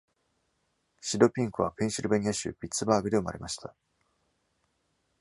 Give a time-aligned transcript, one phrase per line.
[0.99, 3.75] シド・ピンクは、ペンシルベニア州ピッツバーグで生まれました。